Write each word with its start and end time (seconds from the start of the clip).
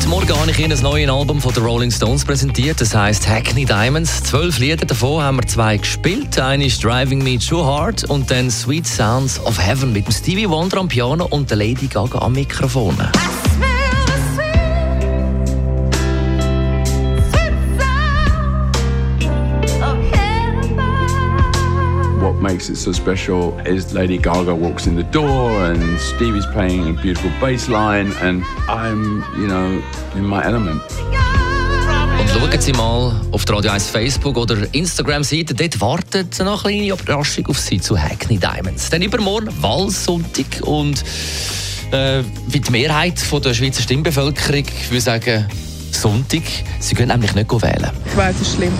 Heute 0.00 0.08
Morgen 0.08 0.40
habe 0.40 0.50
ich 0.50 0.58
Ihnen 0.58 0.70
das 0.70 0.80
neue 0.80 1.12
Album 1.12 1.42
von 1.42 1.52
den 1.52 1.62
Rolling 1.62 1.90
Stones 1.90 2.24
präsentiert. 2.24 2.80
Das 2.80 2.94
heißt 2.94 3.28
Hackney 3.28 3.66
Diamonds. 3.66 4.22
Zwölf 4.22 4.58
Lieder 4.58 4.86
davon 4.86 5.22
haben 5.22 5.36
wir 5.36 5.46
zwei 5.46 5.76
gespielt. 5.76 6.38
Eine 6.38 6.64
ist 6.64 6.82
Driving 6.82 7.22
Me 7.22 7.38
Too 7.38 7.62
Hard 7.62 8.04
und 8.04 8.30
dann 8.30 8.50
Sweet 8.50 8.86
Sounds 8.86 9.38
of 9.40 9.58
Heaven 9.58 9.92
mit 9.92 10.10
Stevie 10.10 10.48
Wonder 10.48 10.78
am 10.78 10.88
Piano 10.88 11.26
und 11.26 11.50
der 11.50 11.58
Lady 11.58 11.86
Gaga 11.86 12.20
am 12.20 12.32
Mikrofon. 12.32 12.96
Makes 22.40 22.68
it 22.68 22.76
so 22.76 22.92
special 22.92 23.58
is 23.66 23.92
Lady 23.92 24.18
Gaga 24.18 24.54
walks 24.54 24.86
in 24.86 24.96
the 24.96 25.04
door 25.04 25.50
and 25.64 25.98
Stevie's 25.98 26.46
playing 26.46 26.88
a 26.90 26.92
beautiful 26.92 27.30
bass 27.40 27.68
line 27.68 28.12
and 28.20 28.42
I'm, 28.68 29.24
you 29.38 29.46
know, 29.46 29.82
in 30.14 30.26
my 30.26 30.42
element. 30.44 30.82
Und 32.18 32.28
schauen 32.28 32.60
Sie 32.60 32.72
mal 32.72 33.20
auf 33.32 33.44
die 33.44 33.52
Radio 33.52 33.70
1 33.70 33.88
Facebook 33.88 34.36
oder 34.36 34.56
Instagram-Seite. 34.72 35.54
Dort 35.54 35.80
wartet 35.80 36.40
eine 36.40 36.56
kleine 36.56 36.88
Überraschung 36.88 37.46
auf 37.46 37.58
Sie 37.58 37.80
zu 37.80 37.98
Hackney 37.98 38.38
Diamonds. 38.38 38.90
Dann 38.90 39.02
übermorgen 39.02 39.50
Wahlsonntag 39.62 40.62
und 40.62 41.02
äh, 41.92 42.22
wie 42.48 42.60
die 42.60 42.70
Mehrheit 42.70 43.18
von 43.18 43.42
der 43.42 43.54
Schweizer 43.54 43.82
Stimmbevölkerung 43.82 44.64
würde 44.90 45.00
sagen, 45.00 45.46
Sonntag. 45.92 46.42
Sie 46.78 46.94
können 46.94 47.08
nämlich 47.08 47.34
nicht 47.34 47.50
wählen. 47.50 47.90
Ich 48.06 48.16
weiß, 48.16 48.34
es 48.36 48.42
ist 48.42 48.54
schlimm. 48.56 48.72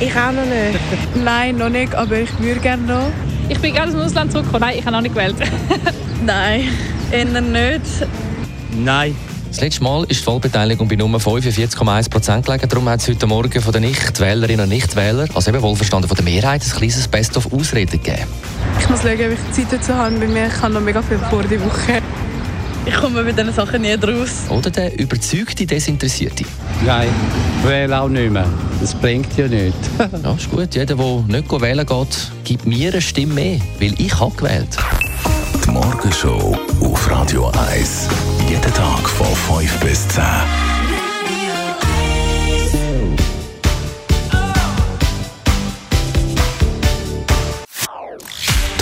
Ich 0.00 0.12
auch 0.16 0.32
noch 0.32 0.44
nicht. 0.44 0.78
Nein, 1.24 1.56
noch 1.56 1.68
nicht, 1.68 1.94
aber 1.94 2.18
ich 2.18 2.38
würde 2.38 2.60
gerne 2.60 2.82
noch. 2.82 3.10
Ich 3.48 3.58
bin 3.58 3.74
gerne 3.74 3.88
aus 3.88 3.92
dem 3.92 4.00
Ausland 4.02 4.32
zurückgekommen. 4.32 4.68
Nein, 4.68 4.78
ich 4.78 4.84
habe 4.84 4.96
noch 4.96 5.02
nicht 5.02 5.14
gewählt. 5.14 5.36
Nein, 6.24 6.68
eher 7.10 7.40
nicht. 7.40 7.82
Nein. 8.76 9.14
Das 9.48 9.60
letzte 9.60 9.84
Mal 9.84 10.02
ist 10.08 10.22
die 10.22 10.26
Wahlbeteiligung 10.26 10.88
bei 10.88 10.96
Nummer 10.96 11.18
45,1 11.18 12.10
Prozent 12.10 12.44
gelegen. 12.44 12.68
Darum 12.68 12.88
hat 12.88 13.00
es 13.00 13.08
heute 13.08 13.26
Morgen 13.28 13.62
von 13.62 13.72
den 13.72 13.82
Nichtwählerinnen 13.82 14.64
und 14.64 14.68
Nichtwählern, 14.68 15.28
also 15.32 15.50
eben 15.50 15.62
wohlverstanden 15.62 16.08
von 16.08 16.16
der 16.16 16.24
Mehrheit, 16.24 16.64
ein 16.64 16.70
kleines 16.76 17.06
Best-of-Ausreden 17.06 18.02
gegeben. 18.02 18.26
Ich 18.80 18.88
muss 18.88 19.02
schauen, 19.02 19.12
ob 19.12 19.32
ich 19.32 19.52
Zeit 19.52 19.72
dazu 19.72 19.94
habe. 19.94 20.16
Bei 20.16 20.26
mir 20.26 20.48
ich 20.48 20.60
habe 20.60 20.74
noch 20.74 20.80
mega 20.80 21.00
viel 21.02 21.18
vor 21.30 21.44
die 21.44 21.60
Woche. 21.60 22.02
Ich 22.86 22.94
komme 22.94 23.22
mit 23.22 23.38
diesen 23.38 23.52
Sachen 23.52 23.82
nie 23.82 23.94
raus. 23.94 24.42
Oder 24.50 24.70
der 24.70 24.98
überzeugte 24.98 25.64
Desinteressierte. 25.66 26.44
Nein, 26.84 27.08
ich 27.62 27.68
wähle 27.68 27.98
auch 27.98 28.08
nicht 28.08 28.30
mehr. 28.30 28.46
Das 28.80 28.94
bringt 28.94 29.36
ja 29.36 29.48
nichts. 29.48 29.88
Ja, 30.22 30.32
ist 30.32 30.50
gut. 30.50 30.74
Jeder, 30.74 30.94
der 30.96 31.24
nicht 31.26 31.50
wählen 31.50 31.86
geht, 31.86 32.32
gibt 32.44 32.66
mir 32.66 32.92
eine 32.92 33.00
Stimme 33.00 33.34
mehr, 33.34 33.58
weil 33.80 33.94
ich 33.98 34.18
habe 34.20 34.34
gewählt. 34.36 34.76
Die 35.64 35.70
Morgenshow 35.70 36.56
auf 36.80 37.10
Radio 37.10 37.50
1. 37.70 38.08
Jeden 38.48 38.74
Tag 38.74 39.08
von 39.08 39.60
5 39.60 39.80
bis 39.80 40.06
10. 40.08 40.22